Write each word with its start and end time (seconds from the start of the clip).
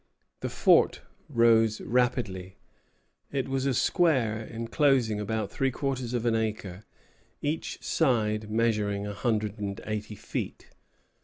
The 0.39 0.49
fort 0.49 1.01
rose 1.29 1.79
rapidly. 1.79 2.57
It 3.31 3.47
was 3.47 3.67
a 3.67 3.73
square 3.75 4.43
enclosing 4.51 5.19
about 5.19 5.51
three 5.51 5.69
quarters 5.69 6.15
of 6.15 6.25
an 6.25 6.33
acre, 6.33 6.85
each 7.43 7.83
side 7.83 8.49
measuring 8.49 9.05
a 9.05 9.13
hundred 9.13 9.59
and 9.59 9.79
eighty 9.85 10.15
feet. 10.15 10.71